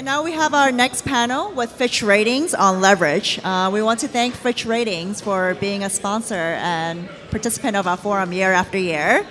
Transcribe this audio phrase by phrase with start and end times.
[0.00, 3.38] And now we have our next panel with Fitch Ratings on leverage.
[3.44, 7.98] Uh, we want to thank Fitch Ratings for being a sponsor and participant of our
[7.98, 9.26] forum year after year.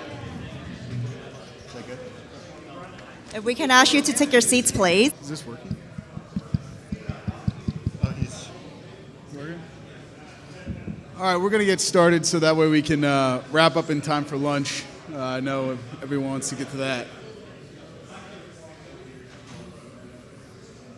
[3.34, 5.12] If we can ask you to take your seats, please.
[5.24, 5.76] Is this working?
[8.04, 8.48] Oh, he's
[9.34, 9.60] working.
[11.18, 13.90] All right, we're going to get started so that way we can uh, wrap up
[13.90, 14.84] in time for lunch.
[15.12, 17.08] Uh, I know everyone wants to get to that.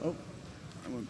[0.03, 0.15] Oh,
[0.83, 1.07] I went-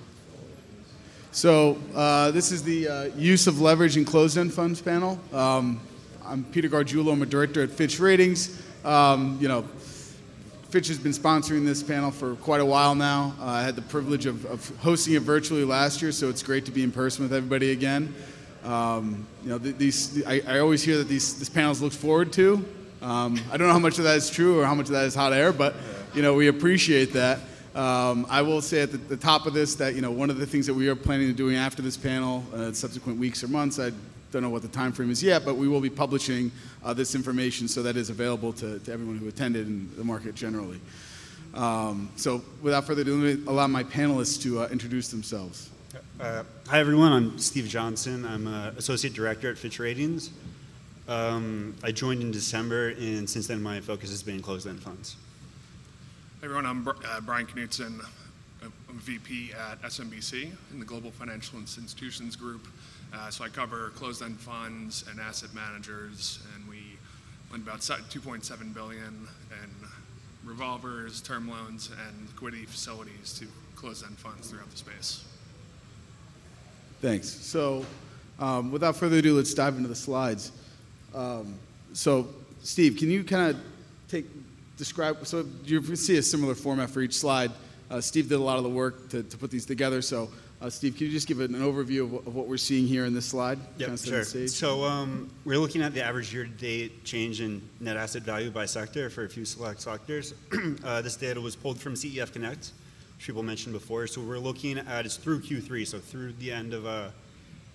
[1.33, 5.17] So uh, this is the uh, use of leverage in closed-end funds panel.
[5.31, 5.79] Um,
[6.25, 7.13] I'm Peter Gargiulo.
[7.13, 8.61] I'm a director at Fitch Ratings.
[8.83, 9.61] Um, you know,
[10.71, 13.33] Fitch has been sponsoring this panel for quite a while now.
[13.39, 16.65] Uh, I had the privilege of, of hosting it virtually last year, so it's great
[16.65, 18.13] to be in person with everybody again.
[18.65, 22.33] Um, you know, th- these I, I always hear that these this panel's looked forward
[22.33, 22.55] to.
[23.01, 25.05] Um, I don't know how much of that is true or how much of that
[25.05, 25.75] is hot air, but
[26.13, 27.39] you know, we appreciate that.
[27.73, 30.37] Um, I will say at the, the top of this that you know one of
[30.37, 33.47] the things that we are planning on doing after this panel, uh, subsequent weeks or
[33.47, 33.91] months, I
[34.31, 36.51] don't know what the time frame is yet, but we will be publishing
[36.83, 40.35] uh, this information so that is available to, to everyone who attended and the market
[40.35, 40.81] generally.
[41.53, 45.69] Um, so without further ado, let me allow my panelists to uh, introduce themselves.
[46.19, 47.11] Uh, hi, everyone.
[47.11, 48.25] I'm Steve Johnson.
[48.25, 50.31] I'm uh, Associate Director at Fitch Ratings.
[51.07, 55.15] Um, I joined in December, and since then, my focus has been closed end funds.
[56.43, 58.03] Everyone, I'm uh, Brian Knutson.
[58.63, 62.67] I'm VP at SMBC in the Global Financial Institutions Group.
[63.13, 66.97] Uh, so I cover closed-end funds and asset managers, and we
[67.51, 69.87] lend about se- 2.7 billion in
[70.43, 75.23] revolvers, term loans, and liquidity facilities to closed-end funds throughout the space.
[77.01, 77.29] Thanks.
[77.29, 77.85] So,
[78.39, 80.51] um, without further ado, let's dive into the slides.
[81.13, 81.53] Um,
[81.93, 82.29] so,
[82.63, 83.61] Steve, can you kind of
[84.07, 84.25] take
[84.81, 85.27] describe?
[85.27, 87.51] So, you see a similar format for each slide.
[87.91, 90.01] Uh, Steve did a lot of the work to, to put these together.
[90.01, 90.27] So,
[90.59, 93.05] uh, Steve, can you just give an overview of what, of what we're seeing here
[93.05, 93.59] in this slide?
[93.77, 94.23] Kinda sure.
[94.47, 99.11] So um, we're looking at the average year-to-date change in net asset value by sector
[99.11, 100.33] for a few select sectors.
[100.83, 102.71] uh, this data was pulled from CEF Connect,
[103.17, 104.07] which people mentioned before.
[104.07, 107.09] So we're looking at it's through Q3, so through the end of uh,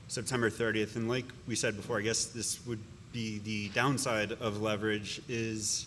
[0.09, 0.97] September 30th.
[0.97, 2.81] And like we said before, I guess this would
[3.13, 5.87] be the downside of leverage is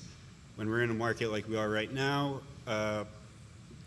[0.59, 3.05] when we're in a market like we are right now, uh,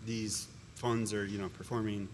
[0.07, 0.47] these
[0.77, 2.09] funds are you know performing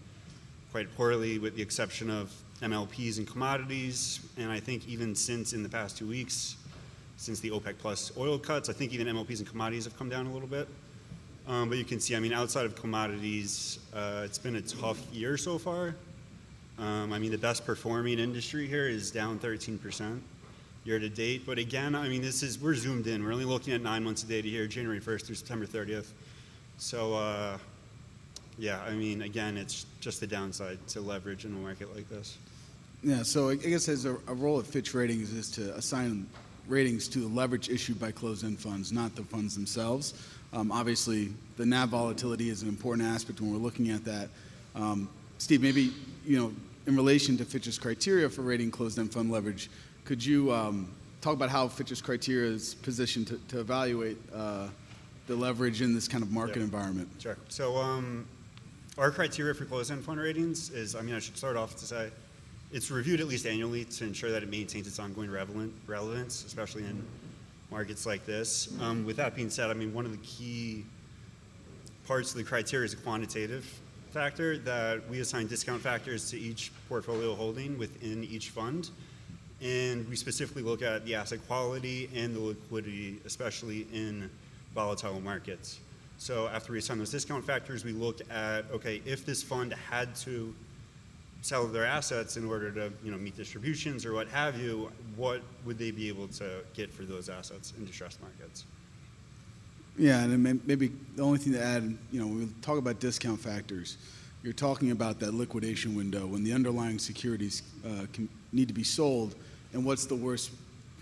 [0.73, 2.29] quite poorly with the exception of
[2.61, 4.19] MLPs and commodities.
[4.37, 6.57] And I think even since in the past two weeks,
[7.15, 10.27] since the OPEC plus oil cuts, I think even MLPs and commodities have come down
[10.27, 10.67] a little bit.
[11.47, 14.99] Um, but you can see, I mean, outside of commodities, uh, it's been a tough
[15.13, 15.95] year so far.
[16.77, 20.19] Um, I mean, the best performing industry here is down 13%
[20.83, 21.45] year to date.
[21.45, 23.23] But again, I mean, this is, we're zoomed in.
[23.23, 26.07] We're only looking at nine months of data here, January 1st through September 30th.
[26.77, 27.57] So, uh,
[28.57, 32.37] yeah, I mean, again, it's just the downside to leverage in a market like this.
[33.03, 36.27] Yeah, so I guess as a, a role of Fitch Ratings is to assign
[36.67, 40.13] ratings to the leverage issued by closed-end funds, not the funds themselves.
[40.51, 44.29] Um, obviously, the NAV volatility is an important aspect when we're looking at that.
[44.75, 45.93] Um, Steve, maybe
[46.25, 46.53] you know,
[46.87, 49.69] in relation to Fitch's criteria for rating closed-end fund leverage,
[50.05, 54.67] could you um, talk about how Fitch's criteria is positioned to, to evaluate uh,
[55.27, 56.63] the leverage in this kind of market Yeah.
[56.63, 57.09] environment?
[57.19, 57.37] Sure.
[57.49, 58.25] So, um,
[58.97, 62.09] our criteria for closed-end fund ratings is, I mean, I should start off to say,
[62.71, 67.01] it's reviewed at least annually to ensure that it maintains its ongoing relevance, especially in
[67.71, 68.69] markets like this.
[68.81, 70.85] Um, with that being said, I mean, one of the key
[72.05, 73.65] parts of the criteria is a quantitative
[74.11, 78.89] factor that we assign discount factors to each portfolio holding within each fund.
[79.61, 84.29] And we specifically look at the asset quality and the liquidity, especially in
[84.73, 85.79] volatile markets.
[86.17, 90.15] So after we assign those discount factors, we look at, okay, if this fund had
[90.17, 90.53] to
[91.41, 95.41] sell their assets in order to, you know, meet distributions or what have you, what
[95.65, 98.65] would they be able to get for those assets in distressed markets?
[99.97, 103.39] Yeah, and maybe the only thing to add, you know, when we talk about discount
[103.39, 103.97] factors,
[104.43, 108.83] you're talking about that liquidation window when the underlying securities uh, can, need to be
[108.83, 109.35] sold,
[109.73, 110.51] and what's the worst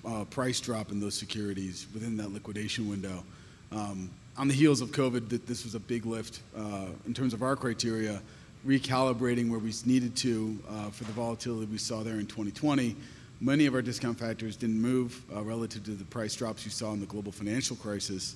[0.06, 3.24] uh, price drop in those securities within that liquidation window.
[3.72, 7.34] Um, on the heels of COVID, th- this was a big lift uh, in terms
[7.34, 8.22] of our criteria,
[8.66, 12.96] recalibrating where we needed to uh, for the volatility we saw there in 2020.
[13.40, 16.92] Many of our discount factors didn't move uh, relative to the price drops you saw
[16.94, 18.36] in the global financial crisis.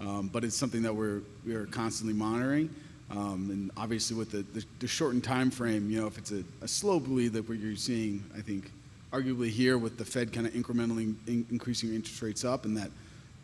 [0.00, 2.68] Um, but it's something that we're we are constantly monitoring.
[3.10, 6.42] Um, and obviously, with the, the, the shortened time frame, you know, if it's a,
[6.62, 8.70] a slow bleed that we're seeing, I think,
[9.12, 12.90] arguably here with the Fed kind of incrementally in, increasing interest rates up and that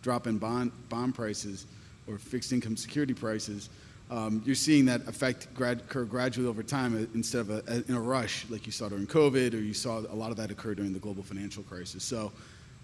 [0.03, 1.67] drop in bond bond prices
[2.06, 3.69] or fixed income security prices,
[4.11, 7.75] um, you're seeing that effect grad, occur gradually over time uh, instead of a, a,
[7.88, 10.50] in a rush like you saw during COVID or you saw a lot of that
[10.50, 12.03] occur during the global financial crisis.
[12.03, 12.32] So,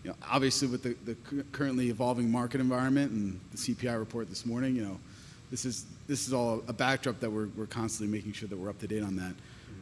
[0.03, 4.45] you know, obviously with the, the currently evolving market environment and the CPI report this
[4.45, 4.99] morning, you know,
[5.51, 8.69] this is this is all a backdrop that we're, we're constantly making sure that we're
[8.69, 9.35] up to date on that.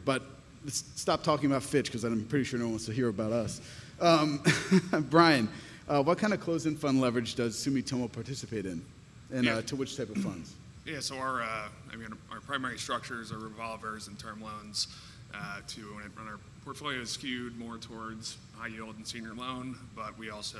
[0.05, 3.09] But let's stop talking about Fitch because I'm pretty sure no one wants to hear
[3.09, 3.61] about us.
[3.99, 4.41] Um,
[5.09, 5.47] Brian,
[5.87, 8.83] uh, what kind of closed-end fund leverage does Sumitomo participate in,
[9.31, 9.55] and Yeah.
[9.57, 10.53] uh, to which type of funds?
[10.85, 14.87] Yeah, so our, uh, I mean, our primary structures are revolvers and term loans.
[15.33, 20.15] Uh, to and our portfolio is skewed more towards high yield and senior loan, but
[20.19, 20.59] we also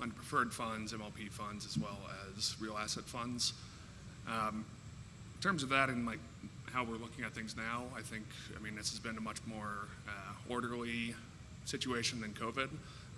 [0.00, 1.96] lend preferred funds, MLP funds, as well
[2.36, 3.52] as real asset funds.
[4.26, 4.64] Um,
[5.36, 6.18] in terms of that and like
[6.72, 8.24] how we're looking at things now, I think,
[8.56, 11.14] I mean, this has been a much more uh, orderly
[11.64, 12.68] situation than COVID.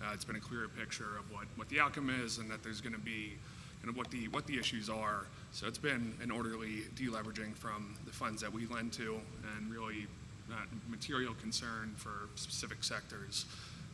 [0.02, 2.80] Uh, it's been a clearer picture of what, what the outcome is and that there's
[2.80, 3.32] going to be
[3.80, 5.26] kind of what the what the issues are.
[5.52, 9.20] So it's been an orderly deleveraging from the funds that we lend to,
[9.56, 10.06] and really
[10.48, 13.46] not material concern for specific sectors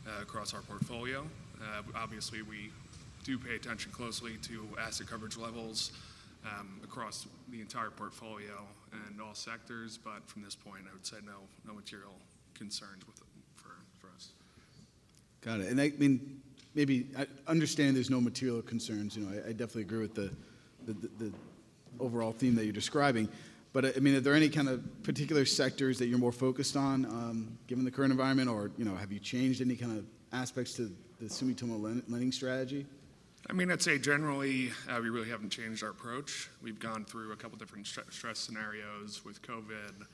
[0.07, 1.25] uh, across our portfolio.
[1.61, 2.69] Uh, obviously, we
[3.23, 5.91] do pay attention closely to asset coverage levels
[6.45, 11.17] um, across the entire portfolio and all sectors, but from this point, I would say
[11.25, 12.13] no no material
[12.53, 14.29] concerns with it for, for us.
[15.41, 15.67] Got it.
[15.67, 16.41] And I mean,
[16.75, 19.15] maybe I understand there's no material concerns.
[19.15, 20.31] You know, I, definitely agree with the,
[20.85, 21.33] the, the, the
[21.99, 23.29] overall theme that you're describing.
[23.71, 27.05] But I mean, are there any kind of particular sectors that you're more focused on,
[27.05, 30.73] um, given the current environment, or you know, have you changed any kind of aspects
[30.73, 30.91] to
[31.21, 32.85] the Sumitomo lending strategy?
[33.47, 36.49] I mean, I'd say generally, uh, we really haven't changed our approach.
[36.61, 40.05] We've gone through a couple different stre- stress scenarios with COVID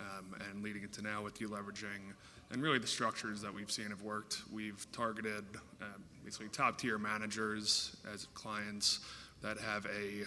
[0.00, 2.12] um, and leading into now with deleveraging.
[2.50, 4.42] And really, the structures that we've seen have worked.
[4.52, 5.44] We've targeted
[5.80, 5.84] uh,
[6.24, 9.00] basically top tier managers as clients
[9.42, 10.24] that have a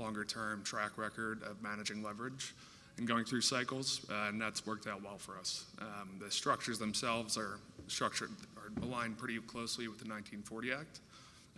[0.00, 2.54] longer term track record of managing leverage
[2.98, 5.64] and going through cycles, uh, and that's worked out well for us.
[5.80, 7.58] Um, the structures themselves are
[7.88, 11.00] structured, are aligned pretty closely with the 1940 Act.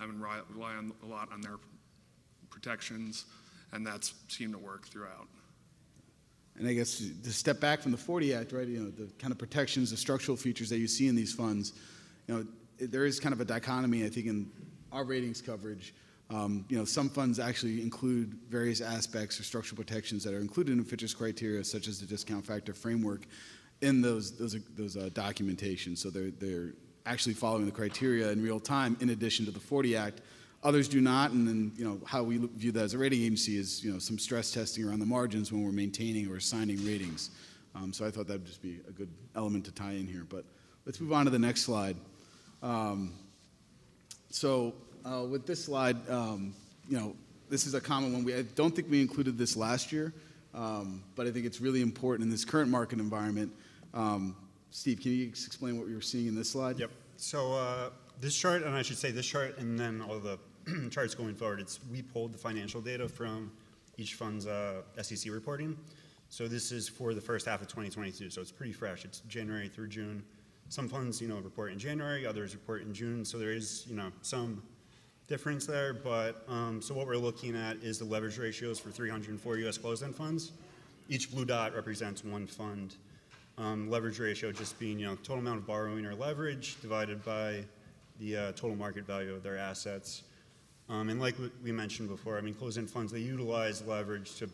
[0.01, 1.57] I mean, rely, on, a lot on their
[2.51, 3.25] protections,
[3.73, 5.29] and that's seemed to work throughout.
[6.59, 8.67] And I guess to step back from the 40 Act, right?
[8.67, 11.75] You know, the kind of protections, the structural features that you see in these funds.
[12.27, 12.47] You know,
[12.79, 14.51] there is kind of a dichotomy, I think, in
[14.93, 15.95] our ratings coverage.
[16.31, 20.73] Um, you know, some funds actually include various aspects or structural protections that are included
[20.73, 23.27] in Fitch's criteria, such as the discount factor framework,
[23.83, 25.95] in those those those uh, documentation.
[25.95, 26.73] So they're they're
[27.07, 30.21] actually following the criteria in real time, in addition to the 40 Act.
[30.65, 33.57] Others do not, and then you know how we view that as a rating agency
[33.57, 37.31] is you know some stress testing around the margins when we're maintaining or assigning ratings.
[37.75, 40.27] Um, so I thought that would just be a good element to tie in here.
[40.29, 40.45] But
[40.85, 41.97] let's move on to the next slide.
[42.63, 43.13] Um,
[44.31, 44.75] so
[45.05, 46.55] uh, with this slide, um,
[46.89, 47.15] you know,
[47.49, 48.25] this is a common one.
[48.25, 50.13] We, I don't think we included this last year,
[50.55, 53.53] um, but I think it's really important in this current market environment.
[53.95, 54.35] Um,
[54.71, 56.79] Steve, can you explain what we were seeing in this slide?
[56.79, 56.91] Yep.
[57.17, 57.91] So uh,
[58.21, 60.39] this chart, and I should say this chart, and then all the
[60.91, 61.61] charts going forward.
[61.61, 63.53] It's we pulled the financial data from
[63.97, 65.77] each fund's uh, SEC reporting.
[66.29, 68.31] So this is for the first half of 2022.
[68.31, 69.05] So it's pretty fresh.
[69.05, 70.25] It's January through June.
[70.69, 72.27] Some funds, you know, report in January.
[72.27, 73.25] Others report in June.
[73.25, 74.63] So there is, you know, some
[75.29, 75.95] difference there.
[75.95, 79.79] But um, so what we're looking at is the leverage ratios for 304 U.S.
[79.79, 80.53] closed-end funds.
[81.09, 82.97] Each blue dot represents one fund.
[83.59, 87.65] Um, leverage ratio just being, you know, total amount of borrowing or leverage divided by
[88.19, 90.25] the uh, total market value of their assets.
[90.89, 94.51] Um, and like we- mentioned before, I mean, closed-end funds they utilize leverage to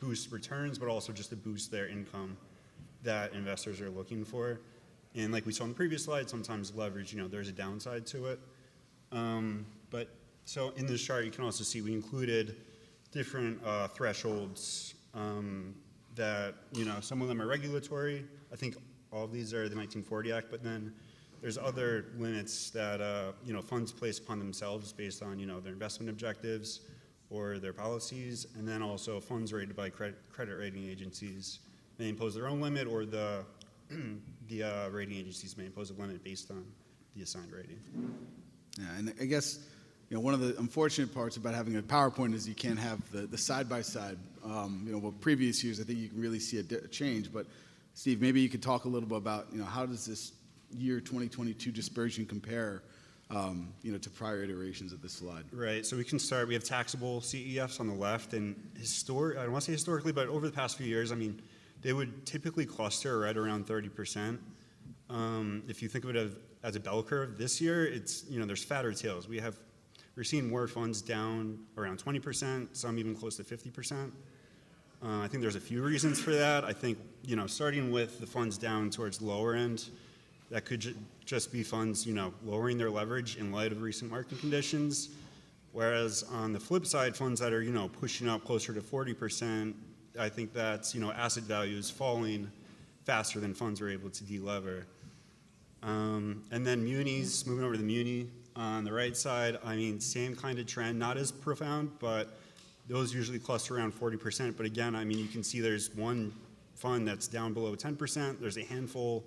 [0.00, 2.36] boost returns, but also just to boost their income
[3.02, 4.60] that investors are looking for.
[5.14, 8.06] And like we saw in the previous slide, sometimes leverage, you know, there's a downside
[8.06, 8.40] to it.
[9.12, 10.08] Um, but
[10.44, 12.56] so in this chart, you can also see we included
[13.12, 15.74] different uh, thresholds um,
[16.14, 18.24] that, you know, some of them are regulatory.
[18.56, 18.76] I think
[19.12, 20.90] all of these are the 1940 Act, but then
[21.42, 25.60] there's other limits that, uh, you know, funds place upon themselves based on, you know,
[25.60, 26.80] their investment objectives
[27.28, 28.46] or their policies.
[28.56, 31.58] And then also funds rated by credit, credit rating agencies
[31.98, 33.44] may impose their own limit or the,
[34.48, 36.64] the uh, rating agencies may impose a limit based on
[37.14, 37.78] the assigned rating.
[38.78, 39.58] Yeah, and I guess
[40.08, 43.00] you know one of the unfortunate parts about having a PowerPoint is you can't have
[43.12, 44.16] the, the side by side.
[44.42, 46.88] Um, You know, well, previous years I think you can really see a, di- a
[46.88, 47.30] change.
[47.30, 47.46] But
[47.96, 50.32] Steve, maybe you could talk a little bit about you know how does this
[50.70, 52.82] year 2022 dispersion compare,
[53.30, 55.44] um, you know, to prior iterations of this slide?
[55.50, 55.84] Right.
[55.84, 56.46] So we can start.
[56.46, 59.38] We have taxable CEFs on the left, and historic.
[59.38, 61.40] I don't want to say historically, but over the past few years, I mean,
[61.80, 64.40] they would typically cluster right around 30 percent.
[65.08, 66.32] Um, if you think of it as,
[66.64, 69.26] as a bell curve, this year it's you know there's fatter tails.
[69.26, 69.56] We have
[70.16, 74.12] we're seeing more funds down around 20 percent, some even close to 50 percent.
[75.02, 76.64] Uh, I think there's a few reasons for that.
[76.64, 79.88] I think, you know, starting with the funds down towards lower end,
[80.50, 84.10] that could ju- just be funds, you know, lowering their leverage in light of recent
[84.10, 85.10] market conditions.
[85.72, 89.74] Whereas on the flip side, funds that are, you know, pushing up closer to 40%,
[90.18, 92.50] I think that's, you know, asset values falling
[93.04, 94.84] faster than funds are able to delever.
[95.82, 100.00] Um, and then munis, moving over to the muni on the right side, I mean,
[100.00, 102.38] same kind of trend, not as profound, but
[102.88, 104.56] those usually cluster around 40%.
[104.56, 106.32] But again, I mean, you can see there's one
[106.74, 108.40] fund that's down below 10%.
[108.40, 109.24] There's a handful,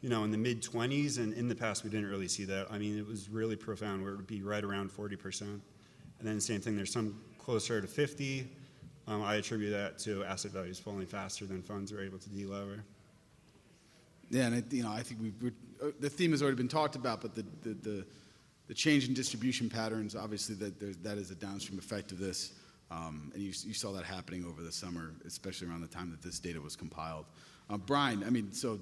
[0.00, 2.66] you know, in the mid 20s, and in the past we didn't really see that.
[2.70, 5.40] I mean, it was really profound where it would be right around 40%.
[5.42, 5.60] And
[6.22, 8.48] then same thing, there's some closer to 50.
[9.06, 12.80] Um, I attribute that to asset values falling faster than funds are able to delever.
[14.30, 16.96] Yeah, and I, you know, I think we've, uh, the theme has already been talked
[16.96, 18.06] about, but the, the, the,
[18.66, 22.52] the change in distribution patterns, obviously, that that is a downstream effect of this.
[22.90, 26.22] Um, and you, you saw that happening over the summer, especially around the time that
[26.22, 27.26] this data was compiled.
[27.68, 28.80] Uh, Brian, I mean, so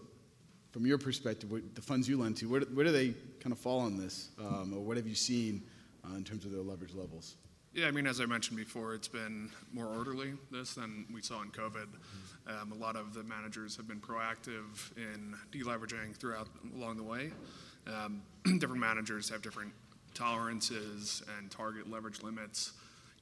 [0.70, 3.58] from your perspective, what, the funds you lend to, where, where do they kind of
[3.58, 4.30] fall on this?
[4.38, 5.62] Um, or what have you seen
[6.04, 7.36] uh, in terms of their leverage levels?
[7.76, 11.42] Yeah, I mean, as I mentioned before, it's been more orderly this than we saw
[11.42, 11.86] in COVID.
[12.46, 17.32] Um, a lot of the managers have been proactive in deleveraging throughout along the way.
[17.86, 18.22] Um,
[18.58, 19.72] different managers have different
[20.14, 22.72] tolerances and target leverage limits,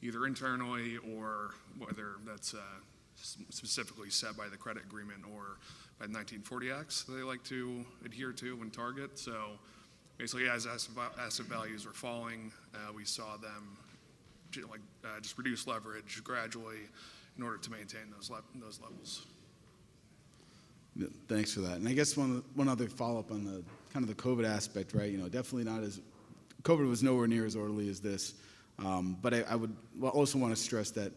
[0.03, 2.59] either internally or whether that's uh,
[3.17, 5.59] specifically set by the credit agreement or
[5.99, 9.19] by the 1940 Acts they like to adhere to and target.
[9.19, 9.59] So
[10.19, 13.79] basically, as asset values were falling, uh, we saw them
[14.71, 16.79] like uh, just reduce leverage gradually
[17.37, 19.27] in order to maintain those le- those levels.
[21.27, 21.79] Thanks for that.
[21.79, 24.95] And I guess one one other follow up on the kind of the COVID aspect,
[24.95, 25.11] right?
[25.11, 26.01] You know, definitely not as
[26.63, 28.35] COVID was nowhere near as orderly as this.
[28.79, 31.13] Um, but I, I would also want to stress that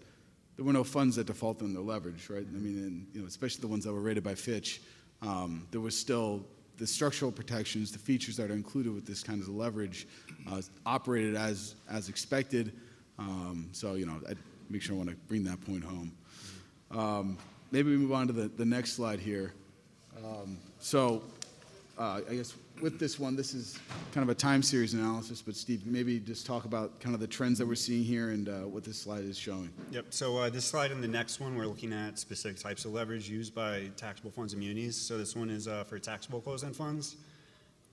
[0.55, 2.45] there were no funds that defaulted on their leverage, right?
[2.45, 4.81] I mean, and, you know, especially the ones that were rated by Fitch.
[5.21, 6.45] Um, there was still
[6.77, 10.07] the structural protections, the features that are included with this kind of leverage,
[10.49, 12.73] uh, operated as as expected.
[13.19, 14.33] Um, so, you know, I
[14.69, 16.11] make sure I want to bring that point home.
[16.91, 17.37] Um,
[17.71, 19.53] maybe we move on to the, the next slide here.
[20.23, 21.23] Um, so,
[21.97, 23.79] uh, I guess with this one, this is
[24.11, 27.27] kind of a time series analysis, but Steve, maybe just talk about kind of the
[27.27, 29.71] trends that we're seeing here and uh, what this slide is showing.
[29.91, 30.05] Yep.
[30.09, 33.29] So uh, this slide and the next one, we're looking at specific types of leverage
[33.29, 34.95] used by taxable funds and munis.
[34.95, 37.15] So this one is uh, for taxable closed-end funds.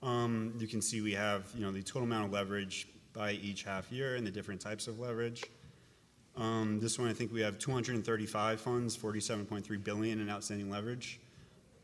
[0.03, 3.63] Um, you can see we have, you know, the total amount of leverage by each
[3.63, 5.43] half year and the different types of leverage.
[6.37, 11.19] Um, this one, I think we have 235 funds, 47.3 billion in outstanding leverage.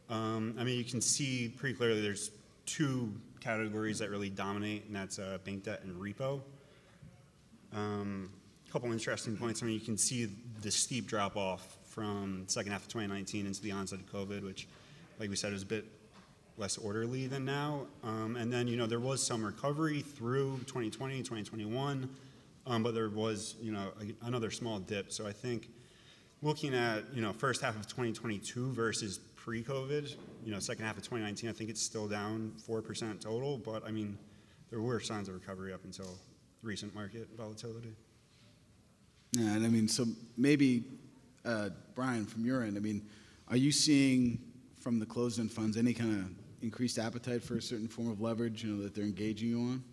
[0.10, 2.32] Um, I mean, you can see pretty clearly there's
[2.66, 6.42] two categories that really dominate, and that's uh, bank debt and repo.
[7.74, 8.30] Um,
[8.68, 9.62] a couple interesting points.
[9.62, 10.30] I mean, you can see
[10.62, 14.68] the steep drop off from second half of 2019 into the onset of COVID, which,
[15.20, 15.86] like we said, is a bit
[16.58, 17.88] less orderly than now.
[18.04, 22.10] Um, and then, you know, there was some recovery through 2020, 2021,
[22.68, 25.12] um, but there was, you know, a, another small dip.
[25.12, 25.70] So I think
[26.42, 31.04] looking at, you know, first half of 2022 versus pre-COVID, you know, second half of
[31.04, 34.18] 2019, I think it's still down 4% total, but I mean,
[34.70, 36.18] there were signs of recovery up until
[36.64, 37.94] recent market volatility.
[39.34, 40.06] Yeah, and I mean, so
[40.38, 40.84] maybe,
[41.46, 43.08] uh, Brian, from your end, I mean,
[43.48, 44.40] are you seeing
[44.80, 48.64] from the closed-end funds any kind of increased appetite for a certain form of leverage,
[48.64, 49.84] you know, that they're engaging you on?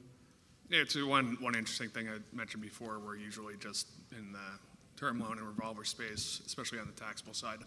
[0.71, 2.99] Yeah, it's one one interesting thing I mentioned before.
[2.99, 4.39] We're usually just in the
[4.97, 7.61] term loan and revolver space, especially on the taxable side.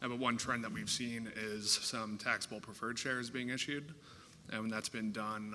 [0.00, 3.94] But one trend that we've seen is some taxable preferred shares being issued,
[4.50, 5.54] and that's been done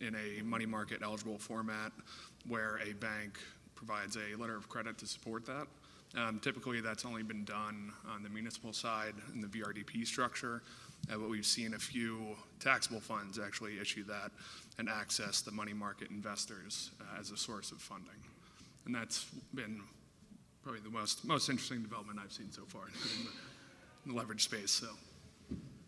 [0.00, 1.92] in a money market eligible format
[2.46, 3.38] where a bank
[3.74, 5.66] provides a letter of credit to support that.
[6.16, 10.62] Um, typically, that's only been done on the municipal side in the VRDP structure,
[11.12, 14.30] uh, but we've seen a few taxable funds actually issue that
[14.78, 18.22] and access the money market investors uh, as a source of funding.
[18.86, 19.82] And that's been
[20.62, 22.84] probably the most, most interesting development I've seen so far
[24.14, 24.70] leverage space.
[24.70, 24.88] So.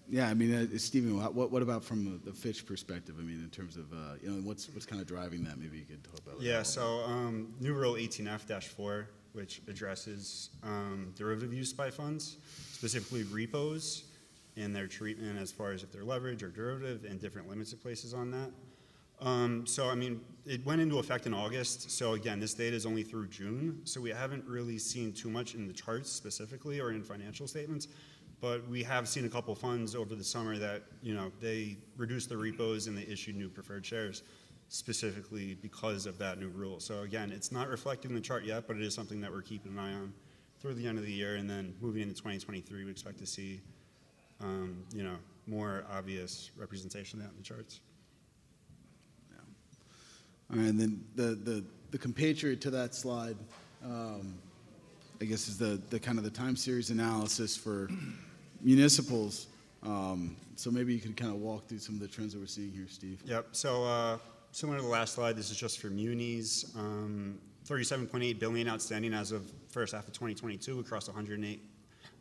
[0.08, 3.14] Yeah, I mean, uh, Stephen, what, what about from the Fitch perspective?
[3.18, 5.56] I mean, in terms of, uh, you know, what's, what's kind of driving that?
[5.56, 11.52] Maybe you could talk about Yeah, so um, new rule 18F-4 which addresses um, derivative
[11.52, 12.36] use by funds,
[12.72, 14.04] specifically repos
[14.56, 17.80] and their treatment as far as if they're leverage or derivative and different limits it
[17.80, 18.50] places on that.
[19.20, 21.90] Um, so, I mean, it went into effect in August.
[21.90, 23.80] So, again, this data is only through June.
[23.84, 27.88] So, we haven't really seen too much in the charts specifically or in financial statements.
[28.40, 32.30] But we have seen a couple funds over the summer that, you know, they reduced
[32.30, 34.22] the repos and they issued new preferred shares
[34.68, 36.80] specifically because of that new rule.
[36.80, 39.42] So again, it's not reflected in the chart yet, but it is something that we're
[39.42, 40.14] keeping an eye on
[40.60, 43.60] through the end of the year, and then moving into 2023, we expect to see,
[44.40, 47.80] um, you know, more obvious representation of that in the charts.
[50.52, 53.36] All right, and then the, the, the compatriot to that slide,
[53.84, 54.34] um,
[55.20, 57.88] I guess, is the, the kind of the time series analysis for
[58.60, 59.46] municipals.
[59.82, 62.46] Um, so maybe you could kind of walk through some of the trends that we're
[62.46, 63.22] seeing here, Steve.
[63.24, 63.48] Yep.
[63.52, 64.18] So uh,
[64.52, 66.74] similar to the last slide, this is just for munis.
[66.76, 67.38] Um,
[67.68, 71.62] 37.8 billion outstanding as of first half of 2022 across 108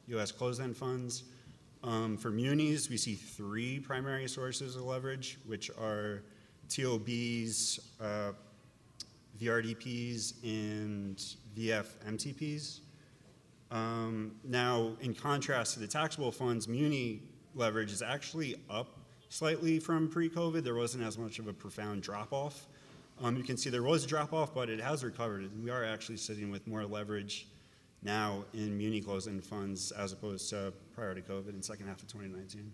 [0.07, 0.31] U.S.
[0.31, 1.23] closed-end funds.
[1.83, 6.21] Um, for munis, we see three primary sources of leverage, which are
[6.69, 8.31] TOBs, uh,
[9.41, 11.17] VRDPs, and
[11.57, 12.81] VFMTPs.
[13.71, 17.21] Um, now, in contrast to the taxable funds, muni
[17.55, 18.99] leverage is actually up
[19.29, 20.63] slightly from pre-COVID.
[20.63, 22.67] There wasn't as much of a profound drop-off.
[23.21, 25.49] Um, you can see there was a drop-off, but it has recovered.
[25.63, 27.47] We are actually sitting with more leverage
[28.01, 32.07] now in muni closed-end funds as opposed to prior to COVID in second half of
[32.07, 32.71] 2019.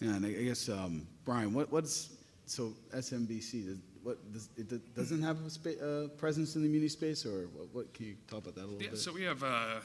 [0.00, 2.10] Yeah, and I guess, um, Brian, what, what's,
[2.46, 6.86] so SMBC, does, what, does, it doesn't have a spa- uh, presence in the muni
[6.88, 8.98] space, or what, what, can you talk about that a little Yeah, bit?
[8.98, 9.80] so we have uh,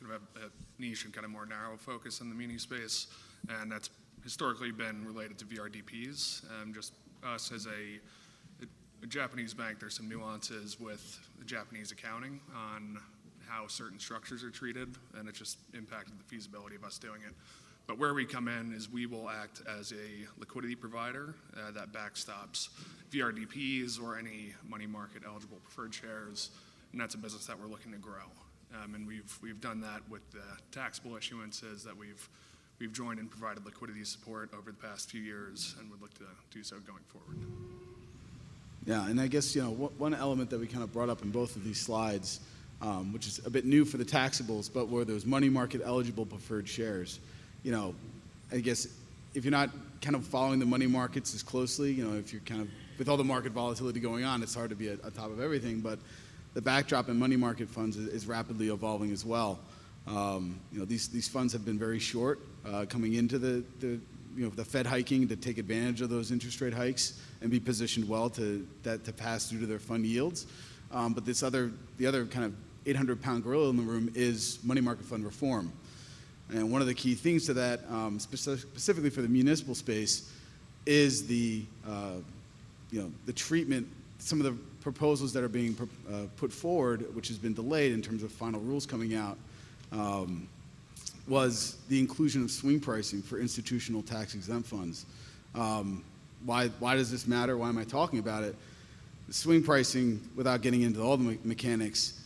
[0.00, 3.08] kind of a, a niche and kind of more narrow focus in the muni space,
[3.48, 3.90] and that's
[4.22, 6.44] historically been related to VRDPs.
[6.62, 6.92] Um, just
[7.24, 8.62] us as a,
[9.02, 12.96] a Japanese bank, there's some nuances with the Japanese accounting on
[13.48, 17.34] how certain structures are treated, and it just impacted the feasibility of us doing it.
[17.86, 21.92] But where we come in is we will act as a liquidity provider uh, that
[21.92, 22.68] backstops
[23.12, 26.50] VRDPs or any money market eligible preferred shares,
[26.92, 28.26] and that's a business that we're looking to grow.
[28.82, 32.28] Um, and we've we've done that with the taxable issuances that we've
[32.80, 36.26] we've joined and provided liquidity support over the past few years, and would look to
[36.50, 37.38] do so going forward.
[38.86, 41.30] Yeah, and I guess, you know, one element that we kind of brought up in
[41.32, 42.38] both of these slides,
[42.80, 46.24] um, which is a bit new for the taxables, but were those money market eligible
[46.24, 47.18] preferred shares.
[47.66, 47.96] You know,
[48.52, 48.86] I guess
[49.34, 49.70] if you're not
[50.00, 53.08] kind of following the money markets as closely, you know, if you're kind of, with
[53.08, 55.80] all the market volatility going on, it's hard to be at, on top of everything,
[55.80, 55.98] but
[56.54, 59.58] the backdrop in money market funds is, is rapidly evolving as well.
[60.06, 63.98] Um, you know, these, these funds have been very short uh, coming into the, the,
[64.36, 67.58] you know, the Fed hiking to take advantage of those interest rate hikes and be
[67.58, 70.46] positioned well to, that, to pass through to their fund yields.
[70.92, 72.54] Um, but this other, the other kind of
[72.86, 75.72] 800 pound gorilla in the room is money market fund reform.
[76.52, 80.30] And one of the key things to that, um, speci- specifically for the municipal space,
[80.86, 82.14] is the, uh,
[82.92, 83.86] you know, the treatment,
[84.18, 87.92] some of the proposals that are being pro- uh, put forward, which has been delayed
[87.92, 89.36] in terms of final rules coming out,
[89.90, 90.48] um,
[91.26, 95.06] was the inclusion of swing pricing for institutional tax exempt funds.
[95.56, 96.04] Um,
[96.44, 97.56] why, why does this matter?
[97.56, 98.54] Why am I talking about it?
[99.30, 102.22] Swing pricing, without getting into all the me- mechanics,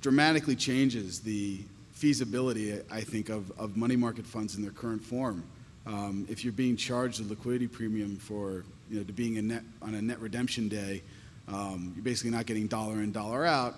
[0.00, 1.58] dramatically changes the
[2.00, 5.44] feasibility, I think, of, of money market funds in their current form.
[5.86, 9.62] Um, if you're being charged a liquidity premium for, you know, to being a net,
[9.82, 11.02] on a net redemption day,
[11.46, 13.74] um, you're basically not getting dollar in, dollar out.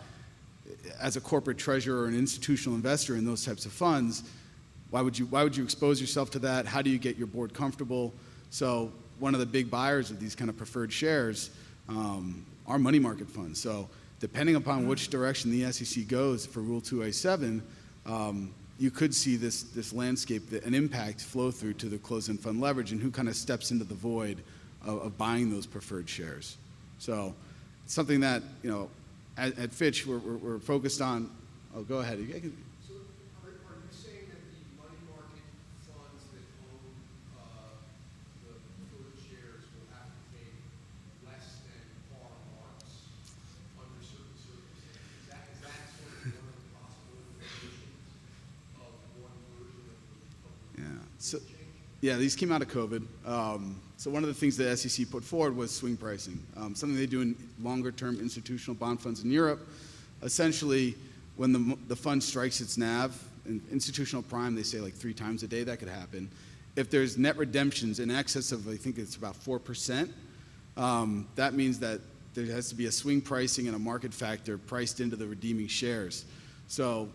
[1.00, 4.22] As a corporate treasurer or an institutional investor in those types of funds,
[4.90, 6.64] why would you, why would you expose yourself to that?
[6.64, 8.14] How do you get your board comfortable?
[8.50, 11.50] So one of the big buyers of these kind of preferred shares
[11.88, 13.60] um, are money market funds.
[13.60, 13.88] So
[14.20, 17.62] depending upon which direction the SEC goes for Rule 2A7,
[18.06, 22.60] um, you could see this, this landscape, an impact flow through to the closed-end fund
[22.60, 24.38] leverage and who kind of steps into the void
[24.84, 26.56] of, of buying those preferred shares.
[26.98, 27.34] So
[27.84, 28.88] it's something that, you know,
[29.36, 31.30] at, at Fitch, we're, we're, we're focused on,
[31.76, 32.18] oh, go ahead.
[32.18, 32.94] You can- So
[33.44, 35.46] are, are you saying that the money market
[35.86, 36.90] funds that own,
[37.38, 37.78] uh,
[38.44, 40.52] the preferred shares will have to pay
[41.24, 41.80] less than
[42.12, 43.14] par marks
[43.78, 45.06] under certain circumstances?
[45.22, 47.88] Is that, is that sort of one of the possible implications
[48.84, 51.02] of one version of the, of Yeah.
[51.08, 51.38] the So,
[52.00, 53.06] yeah, these came out of COVID.
[53.24, 56.98] Um, so one of the things the SEC put forward was swing pricing, um, something
[56.98, 59.68] they do in longer-term institutional bond funds in Europe.
[60.24, 60.96] Essentially,
[61.36, 65.44] when the, the fund strikes its NAV, in institutional prime, they say like three times
[65.44, 66.28] a day that could happen.
[66.74, 70.10] If there's net redemptions in excess of, I think it's about 4%,
[70.76, 72.00] um, that means that
[72.34, 75.68] there has to be a swing pricing and a market factor priced into the redeeming
[75.68, 76.24] shares.
[76.66, 77.10] So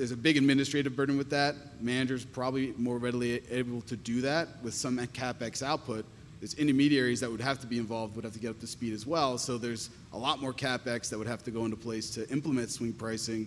[0.00, 1.54] there's a big administrative burden with that.
[1.82, 6.06] Managers probably more readily able to do that with some capex output.
[6.40, 8.94] There's intermediaries that would have to be involved, would have to get up to speed
[8.94, 9.36] as well.
[9.36, 12.70] So there's a lot more capex that would have to go into place to implement
[12.70, 13.46] swing pricing.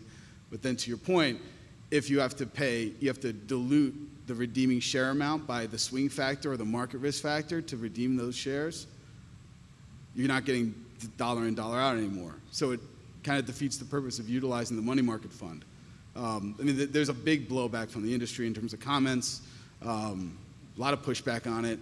[0.51, 1.41] But then to your point,
[1.89, 3.95] if you have to pay, you have to dilute
[4.27, 8.15] the redeeming share amount by the swing factor or the market risk factor to redeem
[8.15, 8.85] those shares.
[10.13, 10.75] You're not getting
[11.17, 12.35] dollar in, dollar out anymore.
[12.51, 12.79] So it
[13.23, 15.65] kind of defeats the purpose of utilizing the money market fund.
[16.15, 19.41] Um, I mean, th- there's a big blowback from the industry in terms of comments,
[19.83, 20.37] um,
[20.77, 21.79] a lot of pushback on it.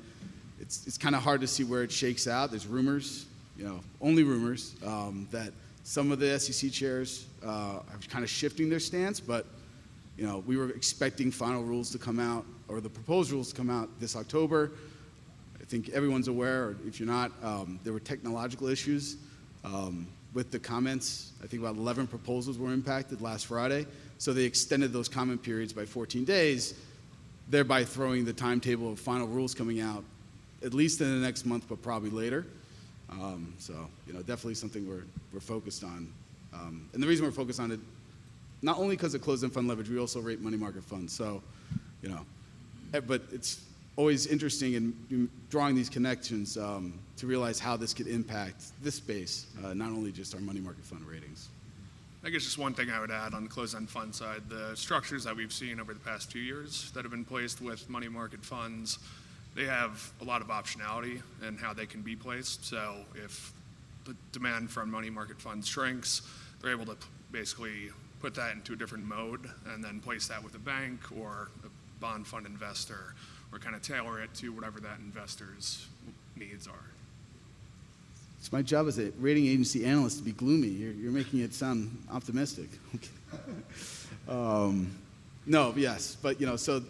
[0.60, 2.52] It's, it's kind of hard to see where it shakes out.
[2.52, 3.26] There's rumors,
[3.58, 5.52] you know, only rumors, um, that
[5.84, 9.46] some of the SEC chairs uh, are kind of shifting their stance, but
[10.18, 13.56] you know, we were expecting final rules to come out, or the proposed rules to
[13.56, 14.72] come out this October.
[15.60, 19.18] I think everyone's aware, or if you're not, um, there were technological issues
[19.64, 21.32] um, with the comments.
[21.44, 23.86] I think about 11 proposals were impacted last Friday,
[24.22, 26.76] so they extended those comment periods by 14 days,
[27.50, 30.04] thereby throwing the timetable of final rules coming out
[30.64, 32.46] at least in the next month, but probably later.
[33.10, 33.74] Um, so,
[34.06, 36.08] you know, definitely something we're, we're focused on.
[36.54, 37.80] Um, and the reason we're focused on it,
[38.62, 41.12] not only because of closed-end fund leverage, we also rate money market funds.
[41.12, 41.42] So,
[42.04, 42.24] you know,
[42.94, 43.62] eh, but it's
[43.96, 48.94] always interesting in, in drawing these connections um, to realize how this could impact this
[48.94, 51.50] space, uh, not only just our money market fund ratings.
[52.24, 55.24] I guess just one thing I would add on the closed-end fund side, the structures
[55.24, 58.46] that we've seen over the past few years that have been placed with money market
[58.46, 59.00] funds,
[59.56, 62.64] they have a lot of optionality in how they can be placed.
[62.64, 63.52] So if
[64.06, 66.22] the demand from money market funds shrinks,
[66.62, 66.98] they're able to
[67.32, 71.50] basically put that into a different mode and then place that with a bank or
[71.66, 73.16] a bond fund investor
[73.52, 75.88] or kind of tailor it to whatever that investor's
[76.36, 76.92] needs are.
[78.42, 80.68] It's my job as a rating agency analyst to be gloomy.
[80.68, 82.70] You're, you're making it sound optimistic.
[84.28, 84.92] um,
[85.46, 86.82] no, yes, but you know, so,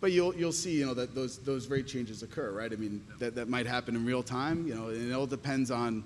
[0.00, 2.72] but you'll you'll see, you know, that those those rate changes occur, right?
[2.72, 5.72] I mean, that that might happen in real time, you know, and it all depends
[5.72, 6.04] on,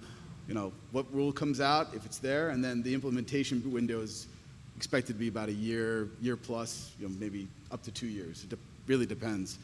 [0.48, 4.26] you know, what rule comes out if it's there, and then the implementation window is
[4.74, 8.42] expected to be about a year, year plus, you know, maybe up to two years.
[8.42, 9.58] It de- really depends.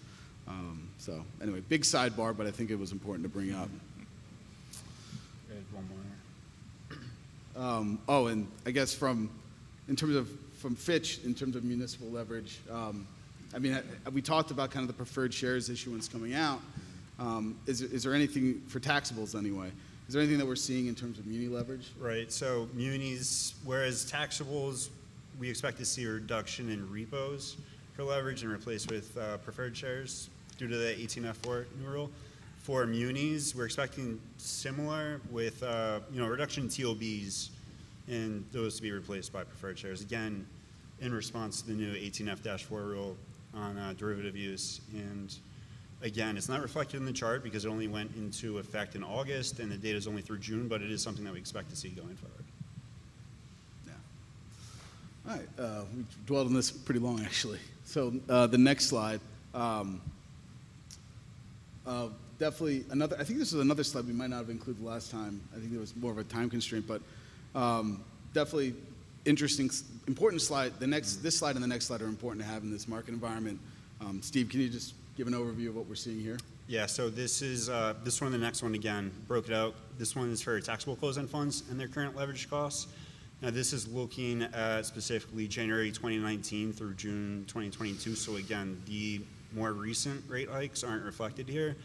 [0.46, 3.70] Um, so anyway, big sidebar, but I think it was important to bring up.
[5.72, 6.98] one more.
[7.60, 9.28] Um, oh, and I guess from,
[9.88, 13.06] in terms of, from Fitch, in terms of municipal leverage, um,
[13.54, 16.60] I mean, I- we talked about kind of the preferred shares issuance coming out.
[17.18, 19.70] Um, is, is there anything, for taxables anyway,
[20.08, 21.90] is there anything that we're seeing in terms of muni leverage?
[22.00, 24.88] Right, so munis, whereas taxables,
[25.38, 27.56] we expect to see a reduction in repos
[27.94, 32.10] for leverage and replace with uh, preferred shares due to the 18F4 new rule.
[32.62, 37.50] For munis, we're expecting similar with, uh, you know, reduction in TOBs
[38.06, 40.02] and those to be replaced by preferred shares.
[40.02, 40.46] Again,
[41.00, 43.16] in response to the new 18F-4 rule
[43.54, 44.82] on uh, derivative use.
[44.92, 45.34] And
[46.02, 49.58] again, it's not reflected in the chart because it only went into effect in August
[49.58, 51.76] and the data is only through June, but it is something that we expect to
[51.76, 52.44] see going forward.
[53.86, 53.92] Yeah.
[55.30, 57.58] All right, uh, we dwelled on this pretty long, actually.
[57.86, 59.20] So uh, the next slide.
[59.54, 60.00] Um,
[61.86, 62.08] uh,
[62.40, 65.40] definitely another, I think this is another slide we might not have included last time.
[65.54, 67.02] I think there was more of a time constraint, but
[67.54, 68.74] um, definitely
[69.26, 69.70] interesting,
[70.08, 70.72] important slide.
[70.80, 73.12] The next, this slide and the next slide are important to have in this market
[73.12, 73.60] environment.
[74.00, 76.38] Um, Steve, can you just give an overview of what we're seeing here?
[76.66, 79.74] Yeah, so this is, uh, this one and the next one again, broke it out.
[79.98, 82.86] This one is for taxable closed-end funds and their current leverage costs.
[83.42, 88.14] Now, this is looking at specifically January 2019 through June 2022.
[88.14, 89.20] So again, the
[89.52, 91.76] more recent rate hikes aren't reflected here.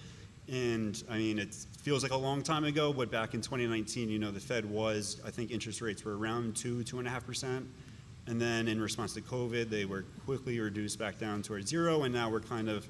[0.51, 4.19] And I mean, it feels like a long time ago, but back in 2019, you
[4.19, 7.25] know, the Fed was, I think interest rates were around two, two and a half
[7.25, 7.67] percent.
[8.27, 12.03] And then in response to COVID, they were quickly reduced back down towards zero.
[12.03, 12.87] And now we're kind of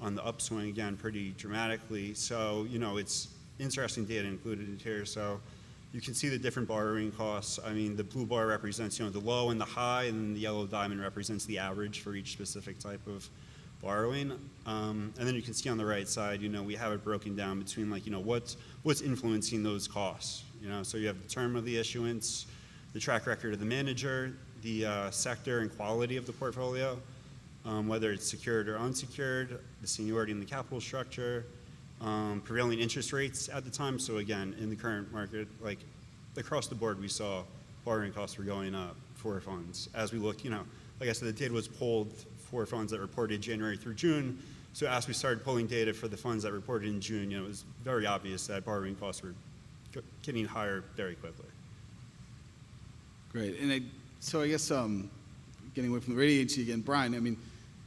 [0.00, 2.14] on the upswing again pretty dramatically.
[2.14, 5.04] So, you know, it's interesting data included in here.
[5.04, 5.40] So
[5.92, 7.58] you can see the different borrowing costs.
[7.64, 10.40] I mean, the blue bar represents, you know, the low and the high, and the
[10.40, 13.28] yellow diamond represents the average for each specific type of
[13.82, 14.32] borrowing.
[14.64, 17.02] Um, and then you can see on the right side, you know, we have it
[17.02, 20.44] broken down between like, you know, what's, what's influencing those costs.
[20.62, 22.46] You know, so you have the term of the issuance,
[22.92, 26.96] the track record of the manager, the uh, sector and quality of the portfolio,
[27.64, 31.44] um, whether it's secured or unsecured, the seniority in the capital structure,
[32.00, 33.98] um, prevailing interest rates at the time.
[33.98, 35.78] So again, in the current market, like
[36.36, 37.42] across the board, we saw
[37.84, 39.88] borrowing costs were going up for funds.
[39.94, 40.62] As we look, you know,
[41.00, 42.12] like I said, the data was pulled
[42.52, 44.38] for funds that reported January through June.
[44.74, 47.44] So as we started pulling data for the funds that reported in June, you know,
[47.44, 49.34] it was very obvious that borrowing costs were
[50.22, 51.46] getting higher very quickly.
[53.32, 53.58] Great.
[53.58, 53.80] And I,
[54.20, 55.10] so I guess um,
[55.74, 57.38] getting away from the rating agency again, Brian, I mean,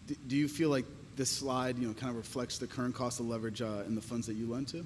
[0.08, 3.19] do, do you feel like this slide, you know, kind of reflects the current cost
[3.19, 4.84] of leverage uh, in the funds that you lend to?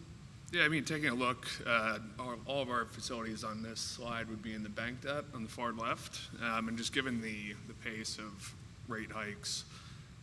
[0.52, 4.28] Yeah, I mean, taking a look, uh, all, all of our facilities on this slide
[4.30, 6.20] would be in the bank debt on the far left.
[6.44, 8.54] Um, and just given the, the pace of
[8.90, 9.64] rate hikes,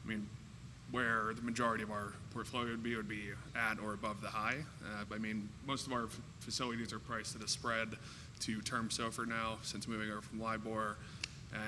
[0.05, 0.29] I mean,
[0.90, 4.57] where the majority of our portfolio would be would be at or above the high.
[4.85, 7.88] Uh, I mean, most of our f- facilities are priced at a spread
[8.40, 10.96] to term SOFR now since moving over from LIBOR.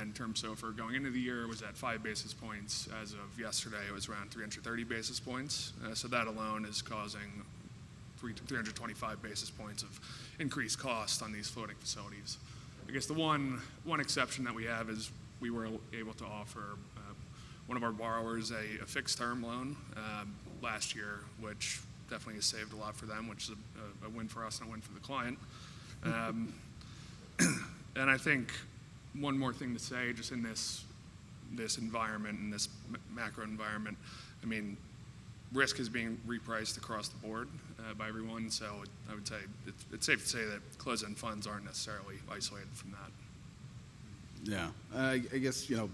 [0.01, 2.89] And term SOFR going into the year was at five basis points.
[3.01, 5.73] As of yesterday, it was around 330 basis points.
[5.85, 7.43] Uh, so that alone is causing
[8.19, 10.01] 325 basis points of
[10.39, 12.39] increased cost on these floating facilities.
[12.89, 16.77] I guess the one, one exception that we have is we were able to offer
[16.96, 17.01] uh,
[17.66, 22.46] one of our borrowers a, a fixed term loan um, last year, which definitely has
[22.46, 24.81] saved a lot for them, which is a, a win for us and a win
[24.81, 25.38] for the client.
[26.05, 26.53] Um,
[27.96, 28.53] and I think
[29.20, 30.85] one more thing to say, just in this
[31.53, 32.68] this environment, in this
[33.11, 33.96] macro environment,
[34.42, 34.77] I mean,
[35.53, 37.48] risk is being repriced across the board
[37.79, 38.51] uh, by everyone.
[38.51, 38.66] So
[39.11, 42.90] I would say it's, it's safe to say that closed-end funds aren't necessarily isolated from
[42.90, 43.11] that.
[44.44, 45.90] Yeah, I, I guess you know,